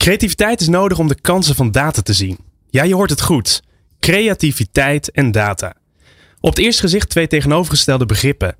Creativiteit 0.00 0.60
is 0.60 0.68
nodig 0.68 0.98
om 0.98 1.08
de 1.08 1.20
kansen 1.20 1.54
van 1.54 1.70
data 1.70 2.02
te 2.02 2.12
zien. 2.12 2.38
Ja, 2.70 2.82
je 2.82 2.94
hoort 2.94 3.10
het 3.10 3.20
goed. 3.20 3.62
Creativiteit 3.98 5.10
en 5.10 5.32
data. 5.32 5.74
Op 6.40 6.50
het 6.50 6.58
eerste 6.58 6.82
gezicht 6.82 7.08
twee 7.08 7.26
tegenovergestelde 7.26 8.06
begrippen. 8.06 8.56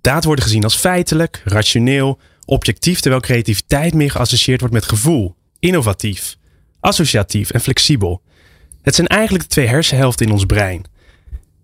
Data 0.00 0.26
worden 0.26 0.44
gezien 0.44 0.64
als 0.64 0.76
feitelijk, 0.76 1.42
rationeel, 1.44 2.18
objectief, 2.44 3.00
terwijl 3.00 3.22
creativiteit 3.22 3.94
meer 3.94 4.10
geassocieerd 4.10 4.60
wordt 4.60 4.74
met 4.74 4.84
gevoel, 4.84 5.36
innovatief, 5.58 6.36
associatief 6.80 7.50
en 7.50 7.60
flexibel. 7.60 8.22
Het 8.82 8.94
zijn 8.94 9.06
eigenlijk 9.06 9.44
de 9.44 9.50
twee 9.50 9.66
hersenhelften 9.66 10.26
in 10.26 10.32
ons 10.32 10.44
brein. 10.44 10.84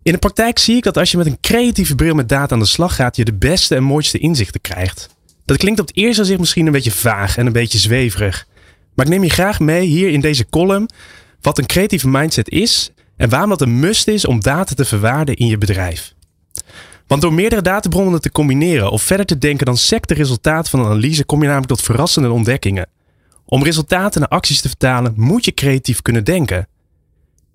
In 0.02 0.12
de 0.12 0.18
praktijk 0.18 0.58
zie 0.58 0.76
ik 0.76 0.82
dat 0.82 0.96
als 0.96 1.10
je 1.10 1.16
met 1.16 1.26
een 1.26 1.40
creatieve 1.40 1.94
bril 1.94 2.14
met 2.14 2.28
data 2.28 2.54
aan 2.54 2.60
de 2.60 2.66
slag 2.66 2.94
gaat, 2.94 3.16
je 3.16 3.24
de 3.24 3.34
beste 3.34 3.74
en 3.74 3.82
mooiste 3.82 4.18
inzichten 4.18 4.60
krijgt. 4.60 5.08
Dat 5.44 5.56
klinkt 5.56 5.80
op 5.80 5.86
het 5.86 5.96
eerste 5.96 6.20
gezicht 6.20 6.40
misschien 6.40 6.66
een 6.66 6.72
beetje 6.72 6.90
vaag 6.90 7.36
en 7.36 7.46
een 7.46 7.52
beetje 7.52 7.78
zweverig. 7.78 8.46
Maar 8.96 9.06
ik 9.06 9.12
neem 9.12 9.22
je 9.22 9.30
graag 9.30 9.60
mee 9.60 9.86
hier 9.86 10.08
in 10.08 10.20
deze 10.20 10.48
column 10.48 10.88
wat 11.40 11.58
een 11.58 11.66
creatieve 11.66 12.08
mindset 12.08 12.50
is 12.50 12.90
en 13.16 13.28
waarom 13.28 13.48
dat 13.48 13.60
een 13.60 13.80
must 13.80 14.08
is 14.08 14.26
om 14.26 14.40
data 14.40 14.74
te 14.74 14.84
verwaarden 14.84 15.36
in 15.36 15.46
je 15.46 15.58
bedrijf. 15.58 16.14
Want 17.06 17.22
door 17.22 17.32
meerdere 17.32 17.62
databronnen 17.62 18.20
te 18.20 18.32
combineren 18.32 18.90
of 18.90 19.02
verder 19.02 19.26
te 19.26 19.38
denken 19.38 19.66
dan 19.66 19.76
sec 19.76 20.06
de 20.06 20.14
resultaten 20.14 20.70
van 20.70 20.80
een 20.80 20.86
analyse 20.86 21.24
kom 21.24 21.40
je 21.40 21.46
namelijk 21.46 21.68
tot 21.68 21.82
verrassende 21.82 22.30
ontdekkingen. 22.30 22.88
Om 23.44 23.64
resultaten 23.64 24.20
naar 24.20 24.28
acties 24.28 24.60
te 24.60 24.68
vertalen 24.68 25.12
moet 25.16 25.44
je 25.44 25.54
creatief 25.54 26.02
kunnen 26.02 26.24
denken. 26.24 26.68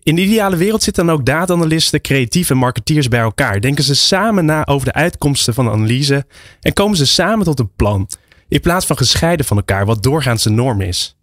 In 0.04 0.16
de 0.16 0.22
ideale 0.22 0.56
wereld 0.56 0.84
zitten 0.84 1.06
dan 1.06 1.16
ook 1.16 1.26
data-analysten, 1.26 2.02
creatieve 2.02 2.54
marketeers 2.54 3.08
bij 3.08 3.20
elkaar. 3.20 3.62
Denken 3.62 3.84
ze 3.84 3.96
samen 3.96 4.46
na 4.46 4.66
over 4.66 4.86
de 4.86 4.94
uitkomsten 4.94 5.54
van 5.54 5.66
de 5.66 5.72
analyse 5.72 6.26
en 6.62 6.74
komen 6.74 6.98
ze 6.98 7.06
samen 7.06 7.46
tot 7.46 7.60
een 7.60 7.76
plan, 7.76 8.08
in 8.48 8.60
plaats 8.60 8.86
van 8.86 8.98
gescheiden 8.98 9.46
van 9.46 9.58
elkaar, 9.58 9.86
wat 9.86 10.04
doorgaans 10.04 10.44
de 10.44 10.50
norm 10.50 10.82
is. 10.82 11.16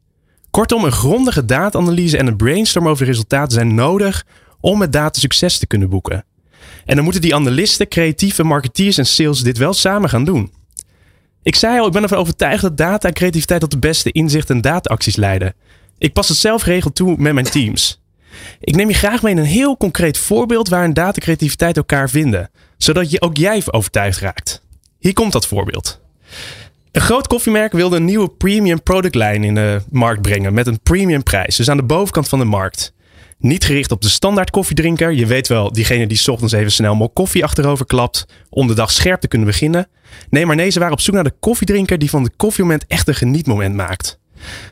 Kortom, 0.50 0.84
een 0.84 0.92
grondige 0.92 1.44
data-analyse 1.44 2.18
en 2.18 2.26
een 2.26 2.36
brainstorm 2.36 2.88
over 2.88 3.04
de 3.04 3.10
resultaten 3.10 3.52
zijn 3.52 3.74
nodig 3.74 4.26
om 4.60 4.78
met 4.78 4.92
data 4.92 5.20
succes 5.20 5.58
te 5.58 5.66
kunnen 5.66 5.88
boeken. 5.88 6.24
En 6.84 6.94
dan 6.94 7.04
moeten 7.04 7.22
die 7.22 7.34
analisten, 7.34 7.88
creatieve 7.88 8.44
marketeers 8.44 8.98
en 8.98 9.06
sales 9.06 9.40
dit 9.40 9.58
wel 9.58 9.72
samen 9.72 10.08
gaan 10.08 10.24
doen. 10.24 10.52
Ik 11.42 11.54
zei 11.54 11.80
al, 11.80 11.86
ik 11.86 11.92
ben 11.92 12.02
ervan 12.02 12.18
overtuigd 12.18 12.62
dat 12.62 12.76
data 12.76 13.08
en 13.08 13.14
creativiteit 13.14 13.60
tot 13.60 13.70
de 13.70 13.78
beste 13.78 14.12
inzichten 14.12 14.54
en 14.54 14.60
dataacties 14.60 15.16
leiden. 15.16 15.54
Ik 15.98 16.12
pas 16.12 16.28
het 16.28 16.36
zelf 16.36 16.64
regel 16.64 16.92
toe 16.92 17.14
met 17.18 17.32
mijn 17.32 17.46
teams. 17.46 18.02
Ik 18.60 18.76
neem 18.76 18.88
je 18.88 18.94
graag 18.94 19.22
mee 19.22 19.32
in 19.32 19.38
een 19.38 19.44
heel 19.44 19.76
concreet 19.76 20.18
voorbeeld 20.18 20.68
waarin 20.68 20.92
data 20.92 21.14
en 21.14 21.22
creativiteit 21.22 21.76
elkaar 21.76 22.10
vinden, 22.10 22.50
zodat 22.76 23.10
je 23.10 23.20
ook 23.20 23.36
jij 23.36 23.62
overtuigd 23.70 24.20
raakt. 24.20 24.62
Hier 24.98 25.12
komt 25.12 25.32
dat 25.32 25.46
voorbeeld. 25.46 26.00
Een 26.92 27.00
groot 27.00 27.26
koffiemerk 27.26 27.72
wilde 27.72 27.96
een 27.96 28.04
nieuwe 28.04 28.28
premium 28.28 28.82
productlijn 28.82 29.44
in 29.44 29.54
de 29.54 29.82
markt 29.90 30.22
brengen 30.22 30.54
met 30.54 30.66
een 30.66 30.80
premium 30.80 31.22
prijs, 31.22 31.56
dus 31.56 31.70
aan 31.70 31.76
de 31.76 31.82
bovenkant 31.82 32.28
van 32.28 32.38
de 32.38 32.44
markt. 32.44 32.92
Niet 33.38 33.64
gericht 33.64 33.92
op 33.92 34.02
de 34.02 34.08
standaard 34.08 34.50
koffiedrinker. 34.50 35.12
Je 35.12 35.26
weet 35.26 35.48
wel, 35.48 35.72
diegene 35.72 36.06
die 36.06 36.30
ochtends 36.30 36.52
even 36.52 36.72
snel 36.72 36.94
mok 36.94 37.14
koffie 37.14 37.44
achterover 37.44 37.86
klapt 37.86 38.26
om 38.50 38.66
de 38.66 38.74
dag 38.74 38.90
scherp 38.90 39.20
te 39.20 39.28
kunnen 39.28 39.46
beginnen. 39.46 39.88
Nee, 40.30 40.46
maar 40.46 40.56
nee, 40.56 40.70
ze 40.70 40.78
waren 40.78 40.94
op 40.94 41.00
zoek 41.00 41.14
naar 41.14 41.24
de 41.24 41.34
koffiedrinker 41.40 41.98
die 41.98 42.10
van 42.10 42.22
het 42.22 42.32
koffiemoment 42.36 42.86
echt 42.86 43.08
een 43.08 43.14
genietmoment 43.14 43.74
maakt. 43.74 44.18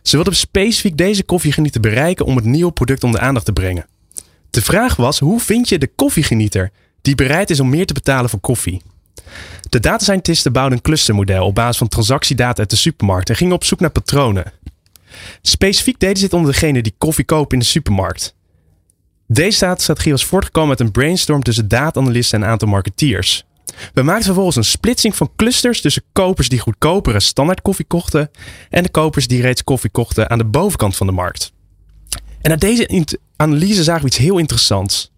Ze 0.02 0.16
wilden 0.16 0.36
specifiek 0.36 0.96
deze 0.96 1.24
koffiegenieter 1.24 1.80
bereiken 1.80 2.26
om 2.26 2.36
het 2.36 2.44
nieuwe 2.44 2.72
product 2.72 3.04
onder 3.04 3.20
de 3.20 3.26
aandacht 3.26 3.46
te 3.46 3.52
brengen. 3.52 3.86
De 4.50 4.62
vraag 4.62 4.96
was, 4.96 5.18
hoe 5.18 5.40
vind 5.40 5.68
je 5.68 5.78
de 5.78 5.90
koffiegenieter 5.96 6.70
die 7.02 7.14
bereid 7.14 7.50
is 7.50 7.60
om 7.60 7.68
meer 7.68 7.86
te 7.86 7.94
betalen 7.94 8.30
voor 8.30 8.40
koffie? 8.40 8.82
De 9.68 9.80
data 9.80 10.04
scientisten 10.04 10.52
bouwden 10.52 10.76
een 10.76 10.82
clustermodel 10.82 11.46
op 11.46 11.54
basis 11.54 11.78
van 11.78 11.88
transactiedata 11.88 12.60
uit 12.60 12.70
de 12.70 12.76
supermarkt 12.76 13.28
en 13.28 13.36
gingen 13.36 13.54
op 13.54 13.64
zoek 13.64 13.80
naar 13.80 13.90
patronen. 13.90 14.52
Specifiek 15.42 16.00
deden 16.00 16.16
ze 16.16 16.22
dit 16.22 16.32
onder 16.32 16.52
degene 16.52 16.82
die 16.82 16.94
koffie 16.98 17.24
kopen 17.24 17.52
in 17.52 17.58
de 17.58 17.64
supermarkt. 17.64 18.34
Deze 19.26 19.64
datastrategie 19.64 20.12
was 20.12 20.24
voortgekomen 20.24 20.70
uit 20.70 20.80
een 20.80 20.90
brainstorm 20.90 21.42
tussen 21.42 21.68
data-analysten 21.68 22.38
en 22.38 22.44
een 22.44 22.50
aantal 22.50 22.68
marketeers. 22.68 23.44
We 23.94 24.02
maakten 24.02 24.24
vervolgens 24.24 24.56
een 24.56 24.64
splitsing 24.64 25.16
van 25.16 25.30
clusters 25.36 25.80
tussen 25.80 26.02
kopers 26.12 26.48
die 26.48 26.58
goedkopere 26.58 27.20
standaard 27.20 27.62
koffie 27.62 27.84
kochten 27.84 28.30
en 28.70 28.82
de 28.82 28.88
kopers 28.88 29.26
die 29.26 29.40
reeds 29.40 29.64
koffie 29.64 29.90
kochten 29.90 30.30
aan 30.30 30.38
de 30.38 30.44
bovenkant 30.44 30.96
van 30.96 31.06
de 31.06 31.12
markt. 31.12 31.52
En 32.40 32.50
uit 32.50 32.60
deze 32.60 33.06
analyse 33.36 33.82
zagen 33.82 34.02
we 34.02 34.08
iets 34.08 34.16
heel 34.16 34.38
interessants. 34.38 35.12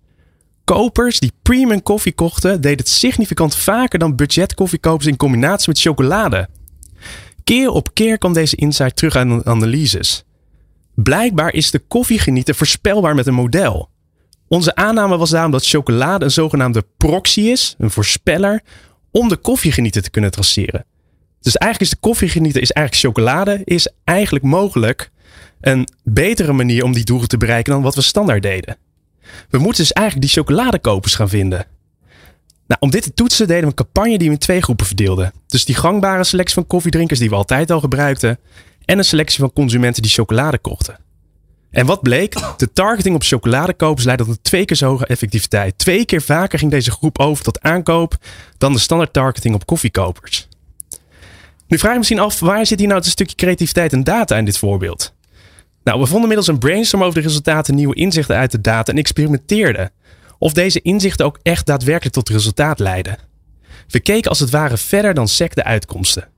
Kopers 0.69 1.21
die 1.21 1.33
premium 1.43 1.83
koffie 1.83 2.13
kochten, 2.13 2.61
deden 2.61 2.79
het 2.79 2.89
significant 2.89 3.55
vaker 3.55 3.99
dan 3.99 4.17
budgetkoffiekopers 4.17 5.07
in 5.07 5.17
combinatie 5.17 5.69
met 5.69 5.81
chocolade. 5.81 6.49
Keer 7.45 7.71
op 7.71 7.95
keer 7.95 8.19
kwam 8.19 8.33
deze 8.33 8.57
insight 8.57 8.97
terug 8.97 9.17
aan 9.17 9.47
analyses. 9.47 10.25
Blijkbaar 10.95 11.53
is 11.53 11.71
de 11.71 11.79
koffiegenieter 11.79 12.55
voorspelbaar 12.55 13.15
met 13.15 13.27
een 13.27 13.35
model. 13.35 13.91
Onze 14.49 14.75
aanname 14.75 15.17
was 15.17 15.31
daarom 15.31 15.51
dat 15.51 15.67
chocolade 15.67 16.25
een 16.25 16.31
zogenaamde 16.31 16.85
proxy 16.97 17.41
is, 17.41 17.75
een 17.79 17.91
voorspeller, 17.91 18.63
om 19.11 19.29
de 19.29 19.37
koffiegenieter 19.37 20.03
te 20.03 20.11
kunnen 20.11 20.31
traceren. 20.31 20.85
Dus 21.41 21.57
eigenlijk 21.57 21.93
is 21.93 21.99
de 21.99 22.09
koffiegenieter 22.09 22.63
is 22.63 22.73
eigenlijk 22.73 23.07
chocolade, 23.07 23.61
is 23.65 23.89
eigenlijk 24.05 24.45
mogelijk 24.45 25.11
een 25.61 25.89
betere 26.05 26.53
manier 26.53 26.85
om 26.85 26.93
die 26.93 27.05
doelen 27.05 27.29
te 27.29 27.37
bereiken 27.37 27.73
dan 27.73 27.83
wat 27.83 27.95
we 27.95 28.03
standaard 28.03 28.43
deden. 28.43 28.77
We 29.51 29.59
moeten 29.59 29.83
dus 29.83 29.93
eigenlijk 29.93 30.27
die 30.27 30.37
chocoladekopers 30.43 31.15
gaan 31.15 31.29
vinden. 31.29 31.67
Nou, 32.67 32.81
om 32.81 32.91
dit 32.91 33.03
te 33.03 33.15
toetsen 33.15 33.47
deden 33.47 33.63
we 33.63 33.69
een 33.69 33.75
campagne 33.75 34.19
die 34.19 34.27
we 34.27 34.35
in 34.35 34.41
twee 34.41 34.61
groepen 34.61 34.87
verdeelden. 34.87 35.33
Dus 35.47 35.65
die 35.65 35.75
gangbare 35.75 36.25
selectie 36.25 36.55
van 36.55 36.67
koffiedrinkers 36.67 37.19
die 37.19 37.29
we 37.29 37.35
altijd 37.35 37.71
al 37.71 37.81
gebruikten. 37.81 38.39
En 38.85 38.99
een 38.99 39.05
selectie 39.05 39.41
van 39.41 39.53
consumenten 39.53 40.03
die 40.03 40.11
chocolade 40.11 40.59
kochten. 40.59 40.99
En 41.71 41.87
wat 41.87 42.03
bleek? 42.03 42.35
De 42.57 42.73
targeting 42.73 43.15
op 43.15 43.23
chocoladekopers 43.23 44.05
leidde 44.05 44.25
tot 44.25 44.37
een 44.37 44.43
twee 44.43 44.65
keer 44.65 44.77
zo 44.77 44.89
hoge 44.89 45.07
effectiviteit. 45.07 45.79
Twee 45.79 46.05
keer 46.05 46.23
vaker 46.23 46.59
ging 46.59 46.71
deze 46.71 46.91
groep 46.91 47.19
over 47.19 47.45
tot 47.45 47.61
aankoop 47.61 48.17
dan 48.59 48.73
de 48.73 48.79
standaard 48.79 49.13
targeting 49.13 49.55
op 49.55 49.67
koffiekopers. 49.67 50.49
Nu 51.67 51.79
vraag 51.79 51.93
je 51.93 51.99
misschien 51.99 52.19
af, 52.19 52.41
waar 52.41 52.67
zit 52.67 52.79
hier 52.79 52.89
nou 52.89 53.01
het 53.01 53.09
stukje 53.09 53.37
creativiteit 53.37 53.93
en 53.93 54.05
data 54.05 54.37
in 54.37 54.45
dit 54.45 54.59
voorbeeld? 54.59 55.15
Nou, 55.83 56.01
we 56.01 56.07
vonden 56.07 56.29
middels 56.29 56.49
een 56.49 56.59
brainstorm 56.59 57.03
over 57.03 57.21
de 57.21 57.27
resultaten 57.27 57.75
nieuwe 57.75 57.95
inzichten 57.95 58.37
uit 58.37 58.51
de 58.51 58.61
data 58.61 58.93
en 58.93 58.99
experimenteerden. 58.99 59.91
Of 60.39 60.53
deze 60.53 60.83
inzichten 60.83 61.27
ook 61.27 61.39
echt 61.43 61.67
daadwerkelijk 61.67 62.15
tot 62.15 62.29
resultaat 62.29 62.79
leiden. 62.79 63.19
We 63.89 64.01
keken 64.01 64.31
als 64.31 64.41
het 64.41 64.51
ware 64.51 64.77
verder 64.77 65.15
dan 65.15 65.29
sec 65.29 65.55
de 65.55 65.65
uitkomsten. 65.65 66.29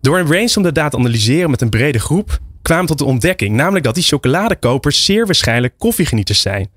Door 0.00 0.18
een 0.18 0.26
brainstorm 0.26 0.66
de 0.66 0.72
data 0.72 0.88
te 0.88 0.96
analyseren 0.96 1.50
met 1.50 1.60
een 1.60 1.68
brede 1.68 1.98
groep, 1.98 2.38
kwamen 2.62 2.86
tot 2.86 2.98
de 2.98 3.04
ontdekking, 3.04 3.54
namelijk 3.54 3.84
dat 3.84 3.94
die 3.94 4.04
chocoladekopers 4.04 5.04
zeer 5.04 5.26
waarschijnlijk 5.26 5.74
koffiegenieters 5.78 6.40
zijn. 6.40 6.70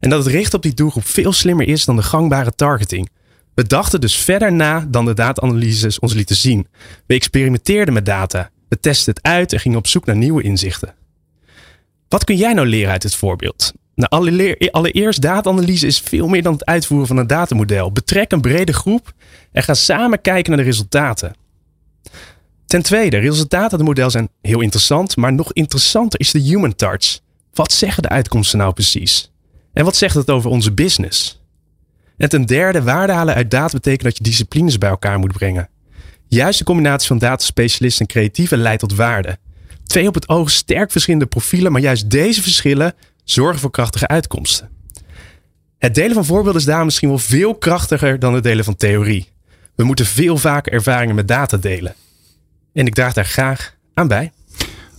En 0.00 0.10
dat 0.10 0.24
het 0.24 0.34
richten 0.34 0.54
op 0.54 0.62
die 0.62 0.74
doelgroep 0.74 1.06
veel 1.06 1.32
slimmer 1.32 1.68
is 1.68 1.84
dan 1.84 1.96
de 1.96 2.02
gangbare 2.02 2.54
targeting. 2.54 3.08
We 3.54 3.66
dachten 3.66 4.00
dus 4.00 4.16
verder 4.16 4.52
na 4.52 4.86
dan 4.88 5.04
de 5.04 5.14
data-analyses 5.14 5.98
ons 5.98 6.14
lieten 6.14 6.36
zien. 6.36 6.66
We 7.06 7.14
experimenteerden 7.14 7.94
met 7.94 8.06
data. 8.06 8.50
We 8.68 8.80
testten 8.80 9.14
het 9.14 9.22
uit 9.22 9.52
en 9.52 9.60
gingen 9.60 9.78
op 9.78 9.86
zoek 9.86 10.06
naar 10.06 10.16
nieuwe 10.16 10.42
inzichten. 10.42 10.94
Wat 12.14 12.24
kun 12.24 12.36
jij 12.36 12.52
nou 12.52 12.66
leren 12.66 12.92
uit 12.92 13.02
dit 13.02 13.14
voorbeeld? 13.14 13.72
Nou, 13.94 14.10
allereerst, 14.70 15.22
data-analyse 15.22 15.86
is 15.86 16.00
veel 16.00 16.28
meer 16.28 16.42
dan 16.42 16.52
het 16.52 16.64
uitvoeren 16.64 17.06
van 17.06 17.16
een 17.16 17.26
datamodel. 17.26 17.92
Betrek 17.92 18.32
een 18.32 18.40
brede 18.40 18.72
groep 18.72 19.12
en 19.52 19.62
ga 19.62 19.74
samen 19.74 20.20
kijken 20.20 20.50
naar 20.50 20.60
de 20.60 20.70
resultaten. 20.70 21.34
Ten 22.66 22.82
tweede, 22.82 23.16
resultaten 23.16 23.62
uit 23.62 23.70
het 23.70 23.82
model 23.82 24.10
zijn 24.10 24.28
heel 24.42 24.60
interessant, 24.60 25.16
maar 25.16 25.32
nog 25.32 25.52
interessanter 25.52 26.20
is 26.20 26.30
de 26.30 26.38
human 26.38 26.74
touch. 26.74 27.20
Wat 27.52 27.72
zeggen 27.72 28.02
de 28.02 28.08
uitkomsten 28.08 28.58
nou 28.58 28.72
precies? 28.72 29.32
En 29.72 29.84
wat 29.84 29.96
zegt 29.96 30.14
het 30.14 30.30
over 30.30 30.50
onze 30.50 30.72
business? 30.72 31.42
En 32.16 32.28
ten 32.28 32.46
derde, 32.46 32.82
waarde 32.82 33.12
halen 33.12 33.34
uit 33.34 33.50
data 33.50 33.72
betekent 33.72 34.02
dat 34.02 34.16
je 34.16 34.24
disciplines 34.24 34.78
bij 34.78 34.90
elkaar 34.90 35.18
moet 35.18 35.32
brengen. 35.32 35.68
Juist 36.28 36.58
de 36.58 36.64
combinatie 36.64 37.08
van 37.08 37.18
dataspecialisten 37.18 38.06
en 38.06 38.12
creatieven 38.12 38.58
leidt 38.58 38.80
tot 38.80 38.94
waarde. 38.94 39.38
Twee 39.86 40.08
op 40.08 40.14
het 40.14 40.28
oog 40.28 40.50
sterk 40.50 40.90
verschillende 40.90 41.26
profielen, 41.26 41.72
maar 41.72 41.80
juist 41.80 42.10
deze 42.10 42.42
verschillen 42.42 42.94
zorgen 43.24 43.60
voor 43.60 43.70
krachtige 43.70 44.08
uitkomsten. 44.08 44.70
Het 45.78 45.94
delen 45.94 46.14
van 46.14 46.24
voorbeelden 46.24 46.60
is 46.60 46.66
daar 46.66 46.84
misschien 46.84 47.08
wel 47.08 47.18
veel 47.18 47.54
krachtiger 47.54 48.18
dan 48.18 48.34
het 48.34 48.42
delen 48.42 48.64
van 48.64 48.76
theorie. 48.76 49.28
We 49.74 49.84
moeten 49.84 50.06
veel 50.06 50.36
vaker 50.36 50.72
ervaringen 50.72 51.14
met 51.14 51.28
data 51.28 51.56
delen. 51.56 51.94
En 52.72 52.86
ik 52.86 52.94
draag 52.94 53.12
daar 53.12 53.24
graag 53.24 53.74
aan 53.94 54.08
bij. 54.08 54.32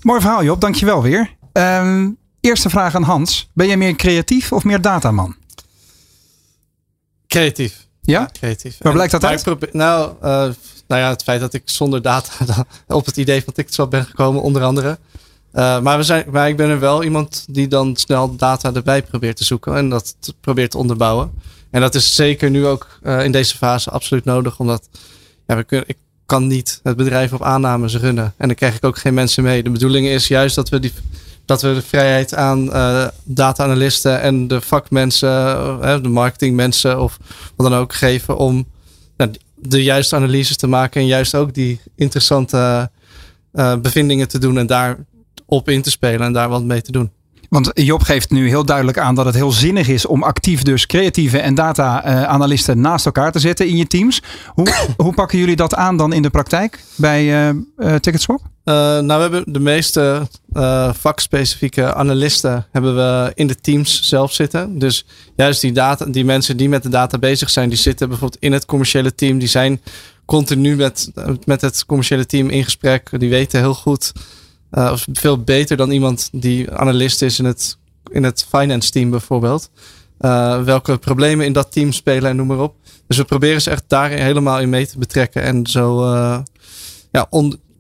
Mooi 0.02 0.22
verhaal 0.22 0.44
Job, 0.44 0.62
dankjewel 0.62 1.02
weer. 1.02 1.36
Ehm, 1.54 2.10
eerste 2.42 2.70
vraag 2.70 2.96
aan 2.96 3.04
Hans. 3.04 3.50
Ben 3.54 3.68
jij 3.68 3.78
meer 3.78 3.96
creatief 3.96 4.52
of 4.52 4.64
meer 4.64 4.82
dataman? 4.82 5.36
Creatief. 7.28 7.88
Ja? 8.02 8.30
creatief. 8.34 8.78
Waar 8.80 8.94
blijkt 8.94 9.12
dat 9.12 9.26
uit? 9.26 9.44
probeer- 9.44 9.70
nou, 9.72 10.14
eh, 10.22 10.50
nou 10.88 11.02
ja, 11.02 11.10
het 11.10 11.24
feit 11.24 11.40
dat 11.40 11.54
ik 11.54 11.62
zonder 11.66 12.02
data 12.02 12.66
op 12.88 13.06
het 13.06 13.18
idee 13.18 13.44
van 13.44 13.54
TikTok 13.54 13.90
ben 13.90 14.06
gekomen, 14.06 14.42
onder 14.42 14.64
andere. 14.64 14.98
Eh, 15.56 15.80
maar, 15.80 15.98
we 15.98 16.04
zijn, 16.04 16.26
maar 16.32 16.48
ik 16.48 16.58
ben 16.58 16.70
er 16.70 16.80
wel 16.80 17.04
iemand 17.04 17.46
die 17.50 17.68
dan 17.68 17.96
snel 17.96 18.36
data 18.36 18.74
erbij 18.74 19.02
probeert 19.02 19.38
te 19.38 19.44
zoeken 19.44 19.76
en 19.76 19.90
dat 19.90 20.16
probeert 20.42 20.72
te 20.72 20.78
onderbouwen. 20.78 21.32
En 21.70 21.82
dat 21.82 21.96
is 21.96 22.16
zeker 22.16 22.50
nu 22.50 22.66
ook 22.66 23.00
eh, 23.02 23.24
in 23.24 23.32
deze 23.32 23.58
fase 23.58 23.90
absoluut 23.90 24.26
nodig, 24.26 24.60
omdat 24.60 24.90
ja, 25.48 25.56
we 25.56 25.64
kunnen, 25.64 25.88
ik 25.88 25.98
kan 26.26 26.48
niet 26.48 26.80
het 26.84 26.98
bedrijf 26.98 27.34
op 27.34 27.44
aannames 27.44 27.96
runnen. 27.96 28.34
En 28.38 28.48
dan 28.48 28.56
krijg 28.56 28.76
ik 28.76 28.84
ook 28.84 28.98
geen 28.98 29.14
mensen 29.14 29.44
mee. 29.44 29.64
De 29.64 29.70
bedoeling 29.70 30.08
is 30.08 30.28
juist 30.28 30.56
dat 30.56 30.70
we, 30.70 30.80
die, 30.80 30.94
dat 31.46 31.62
we 31.62 31.74
de 31.74 31.82
vrijheid 31.82 32.36
aan 32.36 32.74
eh 32.74 33.08
data-analysten 33.24 34.22
en 34.22 34.48
de 34.48 34.62
vakmensen, 34.62 36.02
de 36.04 36.10
marketingmensen 36.10 37.02
of 37.02 37.18
wat 37.56 37.70
dan 37.70 37.80
ook 37.80 37.94
geven 37.94 38.38
om 38.38 38.66
nou, 39.18 39.32
de 39.56 39.84
juiste 39.84 40.16
analyses 40.16 40.58
te 40.58 40.68
maken 40.68 41.02
en 41.02 41.08
juist 41.08 41.36
ook 41.36 41.54
die 41.54 41.80
interessante 41.96 42.92
eh, 43.52 43.78
bevindingen 43.78 44.28
te 44.28 44.40
doen 44.40 44.58
en 44.58 44.68
daar 44.68 44.98
op 45.46 45.70
in 45.70 45.82
te 45.82 45.90
spelen 45.90 46.22
en 46.22 46.34
daar 46.34 46.50
wat 46.50 46.64
mee 46.64 46.82
te 46.82 46.92
doen. 46.92 47.12
Want 47.56 47.72
Job 47.74 48.04
geeft 48.04 48.30
nu 48.30 48.48
heel 48.48 48.66
duidelijk 48.66 48.98
aan 48.98 49.16
dat 49.16 49.26
het 49.26 49.36
heel 49.36 49.52
zinnig 49.52 49.88
is 49.88 50.06
om 50.06 50.24
actief 50.24 50.62
dus 50.62 50.86
creatieve 50.86 51.40
en 51.40 51.56
data-analisten 51.56 52.82
naast 52.82 53.06
elkaar 53.06 53.32
te 53.32 53.40
zetten 53.40 53.68
in 53.68 53.78
je 53.78 53.88
teams. 53.88 54.22
Hoe, 54.48 54.68
hoe 54.98 55.14
pakken 55.14 55.38
jullie 55.38 55.56
dat 55.56 55.76
aan 55.76 55.98
dan 55.98 56.14
in 56.14 56.22
de 56.22 56.30
praktijk 56.30 56.80
bij 56.96 57.28
eh 57.28 57.50
eh, 57.50 57.96
Ticketswap? 57.96 58.42
Eh, 58.64 58.74
nou, 58.74 59.08
we 59.08 59.22
hebben 59.22 59.44
de 59.54 59.60
meeste 59.60 60.28
eh, 60.52 60.94
vakspecifieke 60.94 61.94
analisten 61.94 62.68
hebben 62.72 62.96
we 62.96 63.32
in 63.34 63.48
de 63.48 63.56
teams 63.56 64.02
zelf 64.02 64.34
zitten. 64.34 64.80
Dus 64.80 65.06
juist 65.36 65.62
die, 65.62 65.72
data, 65.72 66.06
die 66.06 66.26
mensen 66.26 66.58
die 66.58 66.70
met 66.70 66.84
de 66.84 66.90
data 66.90 67.18
bezig 67.18 67.50
zijn, 67.50 67.70
die 67.70 67.78
zitten 67.78 68.10
bijvoorbeeld 68.10 68.42
in 68.42 68.54
het 68.54 68.66
commerciële 68.66 69.16
team. 69.16 69.38
Die 69.38 69.48
zijn 69.48 69.82
continu 70.26 70.76
met, 70.76 71.12
met 71.46 71.62
het 71.62 71.86
commerciële 71.86 72.26
team 72.26 72.50
in 72.50 72.64
gesprek. 72.64 73.10
Die 73.20 73.30
weten 73.30 73.60
heel 73.60 73.74
goed, 73.74 74.12
eh, 74.76 74.92
of 74.92 75.06
veel 75.14 75.44
beter 75.44 75.78
dan 75.78 75.92
iemand 75.92 76.30
die 76.32 76.72
analist 76.72 77.22
is 77.22 77.40
in 77.40 77.46
het, 77.46 77.78
in 78.12 78.24
het 78.24 78.46
finance 78.50 78.92
team 78.92 79.10
bijvoorbeeld. 79.10 79.70
eh, 80.18 80.64
welke 80.64 80.98
problemen 80.98 81.46
in 81.46 81.54
dat 81.54 81.72
team 81.72 81.92
spelen 81.92 82.30
en 82.30 82.36
noem 82.36 82.48
maar 82.48 82.60
op. 82.60 82.76
Dus 83.08 83.18
we 83.18 83.24
proberen 83.24 83.62
ze 83.62 83.70
echt 83.70 83.84
daar 83.88 84.10
helemaal 84.10 84.60
in 84.60 84.70
mee 84.70 84.88
te 84.88 84.98
betrekken. 84.98 85.42
En 85.42 85.68
zo 85.68 86.14
eh, 86.14 86.40
ja, 87.12 87.28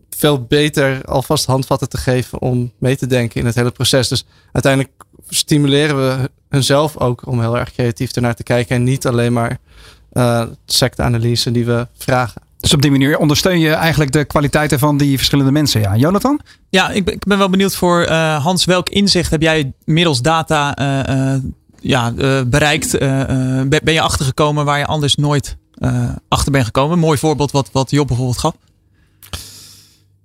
veel 0.09 0.44
beter 0.44 1.06
alvast 1.06 1.45
handvatten 1.45 1.89
te 1.89 1.97
geven 1.97 2.42
om 2.42 2.71
mee 2.77 2.98
te 2.98 3.07
denken 3.07 3.39
in 3.39 3.45
het 3.45 3.56
hele 3.56 3.71
proces. 3.71 4.07
Dus 4.07 4.25
uiteindelijk 4.51 4.94
stimuleren 5.27 5.95
we 5.95 6.30
hunzelf 6.50 6.98
ook 6.98 7.27
om 7.27 7.39
heel 7.39 7.57
erg 7.57 7.71
creatief 7.71 8.12
ernaar 8.12 8.36
te 8.36 8.44
kijken. 8.44 8.75
En 8.75 8.83
niet 8.83 9.07
alleen 9.07 9.33
maar 9.33 9.59
secte-analyse 10.65 11.51
die 11.51 11.65
we 11.65 11.88
vragen. 11.98 12.44
Dus 12.65 12.73
op 12.73 12.81
die 12.81 12.91
manier 12.91 13.17
ondersteun 13.17 13.59
je 13.59 13.69
eigenlijk 13.73 14.12
de 14.12 14.25
kwaliteiten 14.25 14.79
van 14.79 14.97
die 14.97 15.17
verschillende 15.17 15.51
mensen. 15.51 15.81
Ja, 15.81 15.95
Jonathan? 15.95 16.39
Ja, 16.69 16.89
ik 16.89 17.06
ben, 17.06 17.13
ik 17.13 17.23
ben 17.23 17.38
wel 17.38 17.50
benieuwd 17.50 17.75
voor 17.75 18.01
eh, 18.01 18.44
Hans. 18.44 18.65
Welk 18.65 18.89
inzicht 18.89 19.31
heb 19.31 19.41
jij 19.41 19.73
middels 19.83 20.21
data 20.21 20.75
eh, 20.75 21.33
eh, 21.33 21.41
ja, 21.79 22.13
eh, 22.17 22.41
bereikt? 22.47 22.97
Ben 23.69 23.94
je 23.94 24.01
achtergekomen 24.01 24.65
waar 24.65 24.77
je 24.77 24.85
anders 24.85 25.15
nooit 25.15 25.57
eh, 25.73 26.09
achter 26.27 26.51
bent 26.51 26.65
gekomen? 26.65 27.00
Mooi 27.00 27.17
voorbeeld 27.17 27.51
wat, 27.51 27.69
wat 27.71 27.91
Job 27.91 28.07
bijvoorbeeld 28.07 28.38
gaf. 28.39 28.53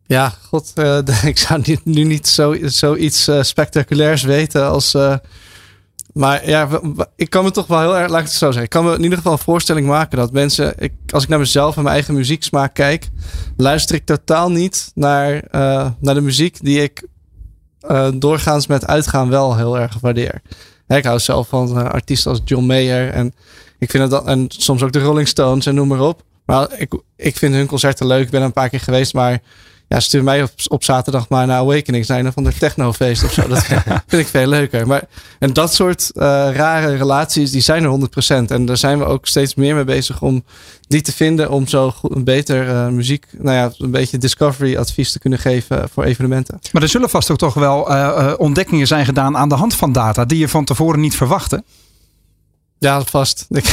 Ja, 0.07 0.35
god, 0.49 0.73
eh, 0.75 0.99
ik 1.25 1.39
zou 1.39 1.79
nu 1.85 2.05
niet 2.05 2.29
zo, 2.29 2.57
zoiets 2.63 3.29
eh, 3.29 3.43
spectaculairs 3.43 4.23
weten 4.23 4.69
als. 4.69 4.95
eh, 4.95 5.15
maar 6.13 6.49
ja, 6.49 6.69
ik 7.17 7.31
kan 7.31 7.45
me 7.45 7.51
toch 7.51 7.67
wel 7.67 7.81
heel 7.81 7.99
erg, 7.99 8.11
laat 8.11 8.21
ik 8.21 8.27
het 8.27 8.35
zo 8.35 8.47
zeggen. 8.47 8.63
Ik 8.63 8.71
kan 8.71 8.85
me 8.85 8.95
in 8.95 9.03
ieder 9.03 9.17
geval 9.17 9.33
een 9.33 9.39
voorstelling 9.39 9.87
maken 9.87 10.19
dat 10.19 10.33
mensen, 10.33 10.75
ik, 10.79 10.93
als 11.07 11.23
ik 11.23 11.29
naar 11.29 11.39
mezelf 11.39 11.77
en 11.77 11.83
mijn 11.83 11.95
eigen 11.95 12.15
muzieksmaak 12.15 12.75
kijk, 12.75 13.09
luister 13.57 13.95
ik 13.95 14.05
totaal 14.05 14.51
niet 14.51 14.91
naar, 14.95 15.41
eh, 15.41 15.91
naar 16.01 16.15
de 16.15 16.21
muziek 16.21 16.59
die 16.63 16.83
ik 16.83 17.07
eh, 17.81 18.09
doorgaans 18.15 18.67
met 18.67 18.87
uitgaan 18.87 19.29
wel 19.29 19.57
heel 19.57 19.79
erg 19.79 20.01
waardeer. 20.01 20.43
Ik 20.87 21.05
hou 21.05 21.19
zelf 21.19 21.49
van 21.49 21.79
eh, 21.79 21.85
artiesten 21.85 22.31
als 22.31 22.41
John 22.45 22.65
Mayer 22.65 23.11
en 23.11 23.35
ik 23.79 23.91
vind 23.91 24.11
dan, 24.11 24.29
en 24.29 24.45
soms 24.49 24.83
ook 24.83 24.93
de 24.93 25.01
Rolling 25.01 25.29
Stones 25.29 25.67
en 25.67 25.75
noem 25.75 25.89
maar 25.89 26.01
op. 26.01 26.23
Maar 26.47 26.69
ik, 26.79 26.93
ik 27.17 27.37
vind 27.37 27.55
hun 27.55 27.67
concerten 27.67 28.07
leuk. 28.07 28.25
Ik 28.25 28.31
ben 28.31 28.41
er 28.41 28.47
een 28.47 28.53
paar 28.53 28.69
keer 28.69 28.81
geweest, 28.81 29.15
maar 29.15 29.43
ja, 29.95 30.01
stuur 30.01 30.25
mij 30.25 30.43
op, 30.43 30.51
op 30.69 30.85
zaterdag 30.85 31.29
maar 31.29 31.47
naar 31.47 31.59
Awakenings, 31.59 32.09
naar 32.09 32.19
een 32.19 32.33
van 32.33 32.45
de 32.45 32.53
technofeest 32.53 33.25
of 33.25 33.33
zo. 33.33 33.49
Dat 33.49 33.65
vind 34.07 34.23
ik 34.23 34.27
veel 34.27 34.47
leuker. 34.47 34.87
Maar, 34.87 35.03
en 35.39 35.53
dat 35.53 35.75
soort 35.75 36.11
eh, 36.15 36.23
rare 36.53 36.97
relaties, 36.97 37.51
die 37.51 37.61
zijn 37.61 37.85
er 37.85 38.09
100%. 38.47 38.51
En 38.51 38.65
daar 38.67 38.77
zijn 38.77 38.99
we 38.99 39.05
ook 39.05 39.27
steeds 39.27 39.55
meer 39.55 39.75
mee 39.75 39.85
bezig 39.85 40.23
om 40.23 40.45
die 40.89 41.01
te 41.01 41.13
vinden. 41.13 41.51
Om 41.51 41.67
zo 41.67 41.91
goed, 41.91 42.15
een 42.15 42.25
beter 42.25 42.69
eh, 42.69 42.89
muziek, 42.89 43.27
nou 43.39 43.57
ja, 43.57 43.73
een 43.79 43.91
beetje 43.91 44.19
discovery 44.19 44.77
advies 44.77 45.13
te 45.13 45.19
kunnen 45.19 45.39
geven 45.39 45.89
voor 45.89 46.05
evenementen. 46.05 46.61
Maar 46.73 46.83
er 46.83 46.89
zullen 46.89 47.11
vast 47.11 47.31
ook 47.31 47.39
toch 47.39 47.55
wel 47.55 47.91
eh, 47.91 48.33
ontdekkingen 48.37 48.87
zijn 48.87 49.05
gedaan 49.05 49.37
aan 49.37 49.49
de 49.49 49.55
hand 49.55 49.75
van 49.75 49.93
data 49.93 50.25
die 50.25 50.39
je 50.39 50.49
van 50.49 50.65
tevoren 50.65 51.01
niet 51.01 51.17
verwachtte. 51.17 51.65
Ja, 52.81 53.05
vast. 53.05 53.47
Ik, 53.51 53.65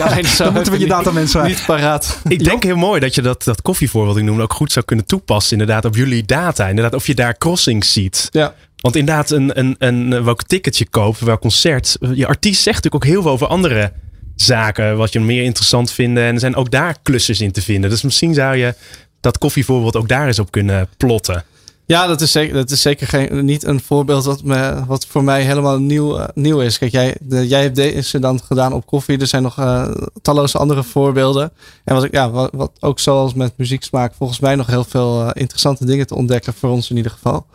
alleen 0.00 0.24
zo 0.24 0.44
Dan 0.44 0.52
moeten 0.52 0.72
we 0.72 0.78
je 0.78 0.84
even 0.84 0.96
datamensen 0.96 1.42
niet, 1.42 1.56
niet 1.56 1.66
paraat. 1.66 2.20
Ik 2.28 2.44
denk 2.44 2.62
heel 2.62 2.76
mooi 2.76 3.00
dat 3.00 3.14
je 3.14 3.22
dat, 3.22 3.44
dat 3.44 3.62
koffievoorbeeld 3.62 4.16
ik 4.16 4.24
noemde 4.24 4.42
ook 4.42 4.52
goed 4.52 4.72
zou 4.72 4.84
kunnen 4.84 5.06
toepassen. 5.06 5.58
Inderdaad, 5.58 5.84
op 5.84 5.96
jullie 5.96 6.24
data. 6.24 6.68
Inderdaad, 6.68 6.94
of 6.94 7.06
je 7.06 7.14
daar 7.14 7.38
crossings 7.38 7.92
ziet. 7.92 8.28
Ja. 8.30 8.54
Want 8.76 8.96
inderdaad, 8.96 9.30
een, 9.30 9.58
een, 9.58 9.76
een, 9.78 10.24
welk 10.24 10.42
ticket 10.42 10.78
je 10.78 10.88
koopt, 10.88 11.20
welk 11.20 11.40
concert. 11.40 11.96
Je 12.14 12.26
artiest 12.26 12.62
zegt 12.62 12.76
natuurlijk 12.76 13.04
ook 13.04 13.10
heel 13.10 13.22
veel 13.22 13.30
over 13.30 13.46
andere 13.46 13.92
zaken. 14.34 14.96
Wat 14.96 15.12
je 15.12 15.20
meer 15.20 15.42
interessant 15.42 15.92
vindt. 15.92 16.18
En 16.18 16.34
er 16.34 16.40
zijn 16.40 16.56
ook 16.56 16.70
daar 16.70 16.96
klussers 17.02 17.40
in 17.40 17.52
te 17.52 17.62
vinden. 17.62 17.90
Dus 17.90 18.02
misschien 18.02 18.34
zou 18.34 18.56
je 18.56 18.74
dat 19.20 19.38
koffievoorbeeld 19.38 19.96
ook 19.96 20.08
daar 20.08 20.26
eens 20.26 20.38
op 20.38 20.50
kunnen 20.50 20.88
plotten. 20.96 21.44
Ja, 21.90 22.06
dat 22.06 22.20
is 22.20 22.32
zeker, 22.32 22.54
dat 22.54 22.70
is 22.70 22.82
zeker 22.82 23.06
geen, 23.06 23.44
niet 23.44 23.64
een 23.64 23.80
voorbeeld 23.80 24.24
wat, 24.24 24.42
me, 24.42 24.84
wat 24.86 25.06
voor 25.06 25.24
mij 25.24 25.42
helemaal 25.42 25.78
nieuw, 25.78 26.18
eh, 26.18 26.28
nieuw 26.34 26.60
is. 26.60 26.78
Kijk, 26.78 26.92
jij, 26.92 27.16
de, 27.20 27.48
jij 27.48 27.62
hebt 27.62 27.74
deze 27.74 28.18
dan 28.18 28.40
gedaan 28.44 28.72
op 28.72 28.86
koffie. 28.86 29.18
Er 29.18 29.26
zijn 29.26 29.42
nog 29.42 29.58
eh, 29.58 29.90
talloze 30.22 30.58
andere 30.58 30.82
voorbeelden. 30.82 31.52
En 31.84 31.94
wat, 31.94 32.04
ik, 32.04 32.12
ja, 32.12 32.30
wat, 32.30 32.50
wat 32.52 32.70
ook 32.80 32.98
zoals 32.98 33.34
met 33.34 33.52
muzieksmaak 33.56 34.14
volgens 34.14 34.40
mij 34.40 34.54
nog 34.54 34.66
heel 34.66 34.84
veel 34.84 35.22
eh, 35.22 35.30
interessante 35.32 35.84
dingen 35.84 36.06
te 36.06 36.14
ontdekken 36.14 36.54
voor 36.54 36.70
ons 36.70 36.90
in 36.90 36.96
ieder 36.96 37.12
geval. 37.12 37.46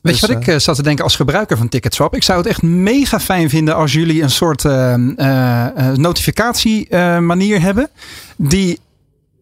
Weet 0.00 0.12
Dus, 0.12 0.20
je 0.20 0.26
wat 0.26 0.46
ik 0.46 0.60
zat 0.60 0.76
te 0.76 0.82
denken 0.82 1.04
als 1.04 1.16
gebruiker 1.16 1.56
van 1.56 1.68
Ticketswap? 1.68 2.14
Ik 2.14 2.22
zou 2.22 2.38
het 2.38 2.48
echt 2.48 2.62
mega 2.62 3.20
fijn 3.20 3.50
vinden 3.50 3.74
als 3.76 3.92
jullie 3.92 4.22
een 4.22 4.30
soort 4.30 4.62
notificatie 5.98 6.96
manier 7.20 7.60
hebben. 7.60 7.90
Die 8.36 8.78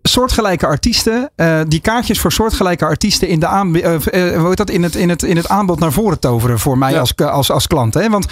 soortgelijke 0.09 0.67
artiesten, 0.67 1.31
eh, 1.37 1.61
die 1.69 1.81
kaartjes 1.81 2.21
voor 2.21 2.33
soortgelijke 2.33 2.85
artiesten 2.85 3.29
in, 3.29 3.41
de 3.41 3.47
aanb- 3.47 3.77
eh, 3.77 3.95
eh, 3.95 4.39
hoe 4.39 4.49
heet 4.49 4.57
dat, 4.57 4.71
in, 4.71 4.83
het, 4.83 4.95
in, 4.95 5.09
het, 5.09 5.23
in 5.23 5.37
het 5.37 5.49
aanbod 5.49 5.79
naar 5.79 5.93
voren 5.93 6.19
toveren 6.21 6.59
voor 6.59 6.79
mij 6.79 6.93
Ja. 6.93 6.99
als, 6.99 7.17
als, 7.17 7.51
als 7.51 7.67
klant. 7.67 7.95
Hè? 7.95 8.09
Want 8.11 8.27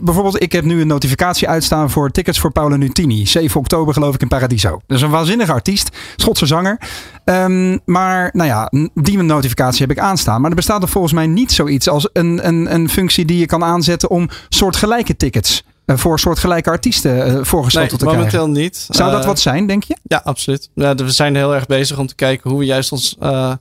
bijvoorbeeld, 0.00 0.42
ik 0.42 0.52
heb 0.52 0.64
nu 0.64 0.80
een 0.80 0.86
notificatie 0.86 1.48
uitstaan 1.48 1.90
voor 1.90 2.10
tickets 2.10 2.38
voor 2.38 2.52
Paolo 2.52 2.76
Nutini. 2.76 3.26
7 3.26 3.60
oktober 3.60 3.94
geloof 3.94 4.14
ik 4.14 4.20
in 4.22 4.28
Paradiso. 4.28 4.80
Dat 4.86 4.96
is 4.96 5.02
een 5.02 5.10
waanzinnige 5.10 5.52
artiest, 5.52 5.96
Schotse 6.16 6.46
zanger. 6.46 6.78
Ehm, 7.24 7.78
maar 7.84 8.30
nou 8.32 8.48
ja, 8.48 8.70
die 8.94 9.22
notificatie 9.22 9.80
heb 9.86 9.90
ik 9.96 10.02
aanstaan. 10.02 10.40
Maar 10.40 10.50
er 10.50 10.56
bestaat 10.56 10.82
er 10.82 10.88
volgens 10.88 11.12
mij 11.12 11.26
niet 11.26 11.52
zoiets 11.52 11.88
als 11.88 12.08
een, 12.12 12.46
een, 12.46 12.74
een 12.74 12.88
functie 12.88 13.24
die 13.24 13.38
je 13.38 13.46
kan 13.46 13.64
aanzetten 13.64 14.10
om 14.10 14.28
soortgelijke 14.48 15.16
tickets 15.16 15.64
voor 15.86 16.18
soortgelijke 16.20 16.70
artiesten 16.70 17.24
eh, 17.24 17.44
voorgesteld 17.44 17.88
nee, 17.90 17.98
te 17.98 18.04
krijgen. 18.04 18.16
momenteel 18.18 18.62
niet. 18.62 18.86
Zou 18.90 19.10
dat 19.10 19.20
Eh, 19.20 19.26
wat 19.26 19.40
zijn, 19.40 19.66
denk 19.66 19.84
je? 19.84 19.96
Ja, 20.02 20.20
absoluut. 20.24 20.70
Ja, 20.74 20.94
we 20.94 21.10
zijn 21.10 21.36
heel 21.36 21.54
erg 21.54 21.66
bezig 21.66 21.98
om 21.98 22.06
te 22.06 22.14
kijken 22.14 22.50
hoe 22.50 22.58
we 22.58 22.64
juist 22.64 22.92
ons 22.92 23.16
eh, 23.20 23.52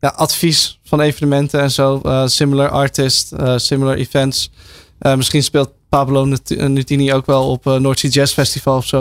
ja, 0.00 0.08
advies 0.16 0.80
van 0.84 1.00
evenementen 1.00 1.60
en 1.60 1.70
zo, 1.70 2.00
eh, 2.04 2.26
similar 2.26 2.68
artist, 2.70 3.32
eh, 3.32 3.52
similar 3.56 3.94
events. 3.96 4.50
Eh, 4.98 5.14
misschien 5.14 5.42
speelt 5.42 5.70
Pablo 5.88 6.24
Nut- 6.24 6.68
Nutini 6.68 7.12
ook 7.12 7.26
wel 7.26 7.50
op 7.50 7.66
uh, 7.66 7.74
North 7.74 7.98
Sea 7.98 8.10
Jazz 8.10 8.32
Festival 8.32 8.76
of 8.76 8.86
zo. 8.86 8.96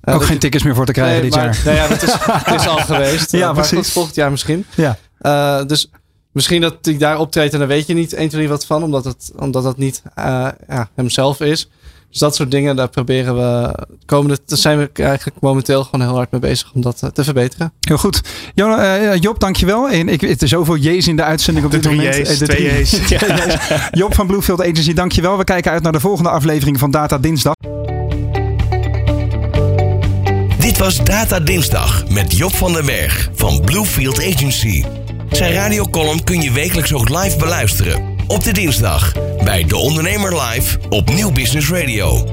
Eh, 0.00 0.14
Ook 0.14 0.20
dat- 0.20 0.28
geen 0.28 0.38
tickets 0.38 0.64
meer 0.64 0.74
voor 0.74 0.86
te 0.86 0.92
krijgen 0.92 1.20
nee, 1.20 1.30
dit 1.30 1.34
maar, 1.34 1.44
jaar. 1.44 1.62
nee, 1.64 1.74
ja, 1.74 1.88
dat 1.88 2.02
is, 2.02 2.12
het 2.20 2.54
is 2.60 2.66
al 2.68 2.76
geweest. 2.76 3.32
Ja, 3.32 3.48
Eh, 3.48 3.54
precies. 3.54 3.92
volgend 3.92 4.14
jaar 4.14 4.30
misschien. 4.30 4.66
Ja. 4.74 4.98
Eh, 5.18 5.64
dus 5.66 5.90
misschien 6.32 6.60
dat 6.60 6.76
hij 6.82 6.96
daar 6.96 7.18
optreedt 7.18 7.52
en 7.52 7.58
dan 7.58 7.68
weet 7.68 7.86
je 7.86 7.94
niet 7.94 8.12
1, 8.12 8.28
2, 8.28 8.28
3 8.28 8.48
wat 8.48 8.66
van, 8.66 8.82
omdat 8.82 9.04
het, 9.04 9.32
omdat 9.36 9.62
dat 9.62 9.76
niet 9.78 10.02
eh, 10.14 10.48
ja, 10.68 10.88
hemzelf 10.94 11.40
is. 11.40 11.68
Dus 12.14 12.22
dat 12.22 12.34
soort 12.34 12.50
dingen, 12.50 12.76
daar 12.76 12.88
proberen 12.88 13.36
we 13.36 13.74
komende, 14.06 14.38
daar 14.46 14.58
zijn 14.58 14.78
we 14.78 14.90
eigenlijk 15.02 15.36
momenteel 15.40 15.84
gewoon 15.84 16.06
heel 16.06 16.14
hard 16.16 16.30
mee 16.30 16.40
bezig 16.40 16.70
om 16.74 16.80
dat 16.80 17.02
eh, 17.02 17.08
te 17.10 17.24
verbeteren. 17.24 17.72
Heel 17.80 17.96
goed. 17.98 18.20
Jo, 18.54 18.74
eh, 18.76 19.16
Job, 19.20 19.40
dankjewel. 19.40 19.88
En 19.90 20.08
ik, 20.08 20.20
het 20.20 20.42
is 20.42 20.50
zoveel 20.50 20.76
J's 20.76 21.06
in 21.06 21.16
de 21.16 21.22
uitzending 21.22 21.66
op 21.66 21.72
De 21.72 21.78
dit 21.78 21.86
drie 21.86 21.96
moment. 22.04 22.16
J's, 22.16 22.32
Eh, 22.32 22.38
de 22.38 22.44
twee 22.44 22.68
drie- 22.68 22.80
J's. 22.80 22.90
twee 23.06 23.30
J's. 23.30 23.88
Job 23.90 24.14
van 24.14 24.26
Bluefield 24.26 24.60
Agency, 24.60 24.92
dankjewel. 24.92 25.38
We 25.38 25.44
kijken 25.44 25.70
uit 25.72 25.82
naar 25.82 25.92
de 25.92 26.00
volgende 26.00 26.30
aflevering 26.30 26.78
van 26.78 26.90
Data 26.90 27.18
Dinsdag. 27.18 27.54
Dit 30.58 30.78
was 30.78 31.04
Data 31.04 31.40
Dinsdag 31.40 32.08
met 32.08 32.36
Job 32.36 32.54
van 32.54 32.72
den 32.72 32.86
Berg 32.86 33.30
van 33.34 33.60
Bluefield 33.64 34.18
Agency. 34.18 34.84
Zijn 35.30 35.52
radiocolumn 35.52 36.24
kun 36.24 36.42
je 36.42 36.52
wekelijks 36.52 36.92
ook 36.94 37.08
live 37.08 37.36
beluisteren. 37.38 38.13
Op 38.26 38.44
de 38.44 38.52
dinsdag 38.52 39.12
bij 39.44 39.64
De 39.64 39.76
Ondernemer 39.76 40.42
Live 40.42 40.78
op 40.88 41.14
Nieuw 41.14 41.32
Business 41.32 41.70
Radio. 41.70 42.24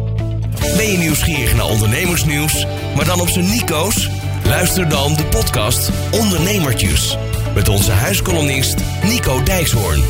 Ben 0.76 0.92
je 0.92 0.98
nieuwsgierig 0.98 1.56
naar 1.56 1.66
ondernemersnieuws, 1.66 2.66
maar 2.96 3.06
dan 3.06 3.22
op 3.22 3.30
zijn 3.30 3.50
Nico's? 3.50 4.10
Luister 4.46 4.90
dan 4.90 5.16
de 5.16 5.26
podcast 5.26 5.90
Ondernemertjes. 6.12 7.18
Met 7.56 7.70
onze 7.70 7.92
huiskolonist 7.92 8.76
Nico 9.04 9.44
Dijkshoorn. 9.44 10.02